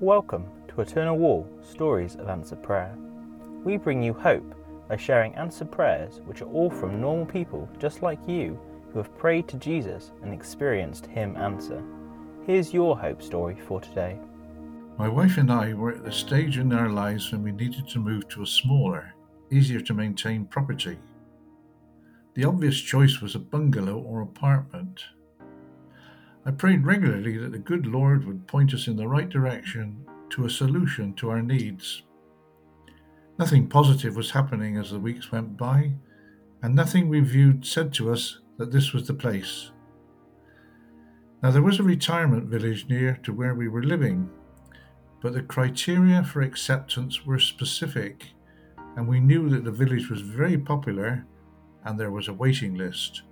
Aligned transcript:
Welcome 0.00 0.44
to 0.68 0.82
Eternal 0.82 1.16
Wall 1.16 1.48
Stories 1.62 2.16
of 2.16 2.28
Answered 2.28 2.62
Prayer. 2.62 2.94
We 3.64 3.78
bring 3.78 4.02
you 4.02 4.12
hope 4.12 4.54
by 4.90 4.98
sharing 4.98 5.34
answered 5.36 5.72
prayers 5.72 6.20
which 6.26 6.42
are 6.42 6.52
all 6.52 6.68
from 6.68 7.00
normal 7.00 7.24
people 7.24 7.66
just 7.78 8.02
like 8.02 8.18
you 8.28 8.60
who 8.92 8.98
have 8.98 9.16
prayed 9.16 9.48
to 9.48 9.56
Jesus 9.56 10.12
and 10.22 10.34
experienced 10.34 11.06
Him 11.06 11.34
answer. 11.36 11.82
Here's 12.44 12.74
your 12.74 12.98
hope 12.98 13.22
story 13.22 13.56
for 13.58 13.80
today. 13.80 14.18
My 14.98 15.08
wife 15.08 15.38
and 15.38 15.50
I 15.50 15.72
were 15.72 15.92
at 15.92 16.04
the 16.04 16.12
stage 16.12 16.58
in 16.58 16.74
our 16.74 16.90
lives 16.90 17.32
when 17.32 17.42
we 17.42 17.52
needed 17.52 17.88
to 17.88 17.98
move 17.98 18.28
to 18.28 18.42
a 18.42 18.46
smaller, 18.46 19.14
easier 19.50 19.80
to 19.80 19.94
maintain 19.94 20.44
property. 20.44 20.98
The 22.34 22.44
obvious 22.44 22.78
choice 22.78 23.22
was 23.22 23.34
a 23.34 23.38
bungalow 23.38 23.96
or 23.96 24.20
apartment. 24.20 25.00
I 26.46 26.52
prayed 26.52 26.86
regularly 26.86 27.36
that 27.38 27.50
the 27.50 27.58
good 27.58 27.88
Lord 27.88 28.24
would 28.24 28.46
point 28.46 28.72
us 28.72 28.86
in 28.86 28.94
the 28.94 29.08
right 29.08 29.28
direction 29.28 30.06
to 30.30 30.44
a 30.44 30.50
solution 30.50 31.12
to 31.14 31.28
our 31.28 31.42
needs. 31.42 32.04
Nothing 33.36 33.66
positive 33.68 34.14
was 34.14 34.30
happening 34.30 34.76
as 34.76 34.92
the 34.92 35.00
weeks 35.00 35.32
went 35.32 35.56
by, 35.56 35.94
and 36.62 36.72
nothing 36.72 37.08
we 37.08 37.18
viewed 37.18 37.66
said 37.66 37.92
to 37.94 38.12
us 38.12 38.38
that 38.58 38.70
this 38.70 38.92
was 38.92 39.08
the 39.08 39.14
place. 39.14 39.72
Now, 41.42 41.50
there 41.50 41.62
was 41.62 41.80
a 41.80 41.82
retirement 41.82 42.46
village 42.46 42.86
near 42.88 43.18
to 43.24 43.32
where 43.32 43.56
we 43.56 43.66
were 43.66 43.82
living, 43.82 44.30
but 45.20 45.32
the 45.32 45.42
criteria 45.42 46.22
for 46.22 46.42
acceptance 46.42 47.26
were 47.26 47.40
specific, 47.40 48.24
and 48.96 49.08
we 49.08 49.18
knew 49.18 49.48
that 49.48 49.64
the 49.64 49.72
village 49.72 50.08
was 50.08 50.20
very 50.20 50.56
popular 50.56 51.26
and 51.84 51.98
there 51.98 52.12
was 52.12 52.28
a 52.28 52.32
waiting 52.32 52.76
list. 52.76 53.22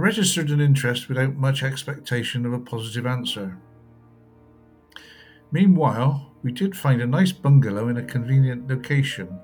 Registered 0.00 0.48
an 0.48 0.62
interest 0.62 1.10
without 1.10 1.36
much 1.36 1.62
expectation 1.62 2.46
of 2.46 2.54
a 2.54 2.58
positive 2.58 3.04
answer. 3.04 3.58
Meanwhile, 5.52 6.32
we 6.42 6.52
did 6.52 6.74
find 6.74 7.02
a 7.02 7.06
nice 7.06 7.32
bungalow 7.32 7.88
in 7.88 7.98
a 7.98 8.02
convenient 8.02 8.66
location. 8.66 9.38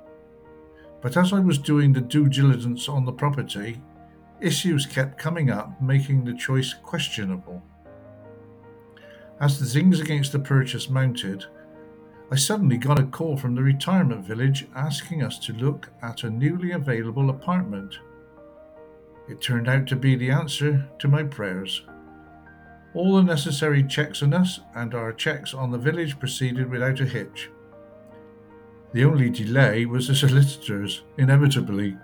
But 1.03 1.14
as 1.19 1.34
I 1.34 1.41
was 1.41 1.58
doing 1.58 1.92
the 1.92 2.00
due 2.00 2.30
diligence 2.30 2.89
on 2.89 3.05
the 3.05 3.12
property, 3.12 3.83
issues 4.41 4.86
kept 4.86 5.19
coming 5.19 5.50
up, 5.50 5.78
making 5.83 6.25
the 6.25 6.33
choice 6.33 6.73
questionable. 6.73 7.62
As 9.39 9.58
the 9.58 9.67
zings 9.67 10.00
against 10.00 10.33
the 10.33 10.39
purchase 10.39 10.89
mounted, 10.89 11.45
I 12.33 12.36
suddenly 12.36 12.78
got 12.78 12.98
a 12.98 13.05
call 13.05 13.36
from 13.36 13.55
the 13.55 13.62
retirement 13.62 14.25
village 14.25 14.67
asking 14.75 15.23
us 15.23 15.39
to 15.41 15.52
look 15.52 15.91
at 16.02 16.25
a 16.25 16.30
newly 16.30 16.70
available 16.70 17.28
apartment. 17.28 17.98
It 19.28 19.41
turned 19.41 19.69
out 19.69 19.86
to 19.88 19.96
be 19.96 20.14
the 20.14 20.30
answer 20.30 20.88
to 20.98 21.08
my 21.08 21.24
prayers. 21.24 21.82
All 22.94 23.16
the 23.16 23.22
necessary 23.22 23.83
checks 23.83 24.22
on 24.22 24.33
us 24.33 24.60
and 24.74 24.94
our 24.94 25.12
checks 25.12 25.52
on 25.52 25.70
the 25.70 25.78
village 25.78 26.18
proceeded 26.18 26.70
without 26.70 27.00
a 27.00 27.05
hitch. 27.05 27.50
The 28.92 29.05
only 29.05 29.28
delay 29.28 29.84
was 29.84 30.08
the 30.08 30.14
solicitors, 30.14 31.02
inevitably. 31.18 31.98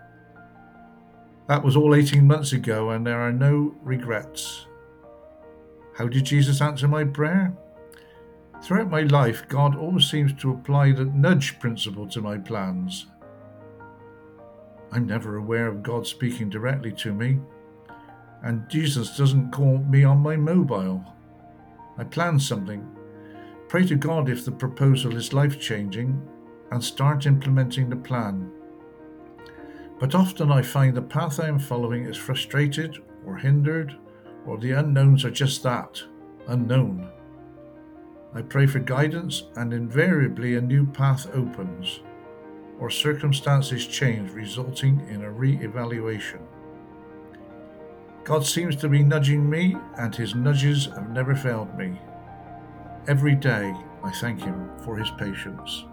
That 1.48 1.62
was 1.62 1.77
all 1.77 1.95
18 1.95 2.27
months 2.27 2.53
ago, 2.53 2.91
and 2.91 3.06
there 3.06 3.20
are 3.20 3.33
no 3.33 3.75
regrets. 3.83 4.67
How 5.97 6.09
did 6.09 6.25
Jesus 6.25 6.61
answer 6.61 6.89
my 6.89 7.05
prayer? 7.05 7.55
Throughout 8.62 8.91
my 8.91 9.03
life, 9.03 9.48
God 9.48 9.77
always 9.77 10.11
seems 10.11 10.33
to 10.34 10.53
apply 10.53 10.92
the 10.92 11.07
nudge 11.07 11.59
principle 11.59 12.07
to 12.09 12.20
my 12.20 12.39
plans. 12.39 13.07
I'm 14.93 15.07
never 15.07 15.37
aware 15.37 15.69
of 15.69 15.83
God 15.83 16.07
speaking 16.07 16.51
directly 16.51 16.93
to 16.93 17.15
me, 17.15 17.39
and 18.43 18.69
Jesus 18.69 19.17
doesn't 19.17 19.51
call 19.51 19.79
me 19.79 20.05
on 20.05 20.19
my 20.19 20.37
mobile. 20.37 21.03
I 21.97 22.05
plan 22.05 22.39
something, 22.39 22.87
pray 23.69 23.87
to 23.87 23.97
God 23.97 24.29
if 24.29 24.45
the 24.45 24.53
proposal 24.53 25.17
is 25.17 25.33
life 25.33 25.59
changing, 25.59 26.20
and 26.70 26.85
start 26.85 27.25
implementing 27.25 27.89
the 27.89 27.97
plan. 27.97 28.51
But 29.98 30.15
often 30.15 30.53
I 30.53 30.61
find 30.61 30.95
the 30.95 31.03
path 31.03 31.41
I 31.41 31.48
am 31.48 31.59
following 31.59 32.05
is 32.05 32.17
frustrated 32.19 32.98
or 33.27 33.36
hindered, 33.36 33.97
or 34.47 34.59
the 34.59 34.73
unknowns 34.73 35.24
are 35.24 35.30
just 35.30 35.63
that 35.63 36.03
unknown. 36.48 37.09
I 38.35 38.42
pray 38.42 38.67
for 38.67 38.79
guidance, 38.79 39.45
and 39.57 39.73
invariably 39.73 40.57
a 40.57 40.61
new 40.61 40.85
path 40.85 41.29
opens 41.35 42.01
or 42.83 42.91
circumstances 42.91 43.87
change, 43.87 44.33
resulting 44.33 45.07
in 45.09 45.23
a 45.23 45.31
re 45.31 45.57
evaluation. 45.63 46.41
God 48.25 48.45
seems 48.45 48.75
to 48.77 48.89
be 48.89 49.05
nudging 49.05 49.48
me, 49.48 49.77
and 49.98 50.13
his 50.13 50.35
nudges 50.35 50.87
have 50.87 51.09
never 51.11 51.37
failed 51.37 51.79
me. 51.79 51.97
Every 53.07 53.37
day 53.37 53.73
I 54.03 54.11
thank 54.11 54.42
him 54.42 54.69
for 54.85 54.97
his 54.97 55.09
patience. 55.13 55.85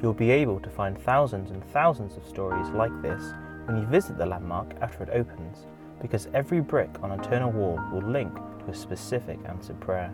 You'll 0.00 0.14
be 0.14 0.30
able 0.30 0.60
to 0.60 0.70
find 0.70 0.98
thousands 0.98 1.50
and 1.50 1.62
thousands 1.72 2.16
of 2.16 2.26
stories 2.26 2.68
like 2.70 3.02
this 3.02 3.34
when 3.66 3.76
you 3.76 3.86
visit 3.86 4.16
the 4.16 4.24
landmark 4.24 4.72
after 4.80 5.02
it 5.02 5.10
opens, 5.10 5.66
because 6.00 6.28
every 6.32 6.60
brick 6.60 6.90
on 7.02 7.12
Eternal 7.12 7.52
Wall 7.52 7.78
will 7.92 8.08
link 8.10 8.34
to 8.34 8.70
a 8.70 8.74
specific 8.74 9.38
answered 9.46 9.78
prayer. 9.78 10.10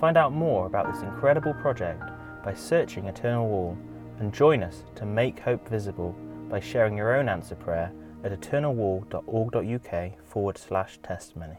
Find 0.00 0.16
out 0.16 0.32
more 0.32 0.66
about 0.66 0.92
this 0.92 1.04
incredible 1.04 1.54
project 1.54 2.02
by 2.44 2.54
searching 2.54 3.06
Eternal 3.06 3.46
Wall 3.46 3.78
and 4.22 4.32
join 4.32 4.62
us 4.62 4.84
to 4.94 5.04
make 5.04 5.40
hope 5.40 5.68
visible 5.68 6.14
by 6.48 6.60
sharing 6.60 6.96
your 6.96 7.16
own 7.16 7.28
answer 7.28 7.56
prayer 7.56 7.92
at 8.22 8.30
eternalwall.org.uk 8.30 10.24
forward 10.28 10.56
slash 10.56 11.00
testimony. 11.02 11.58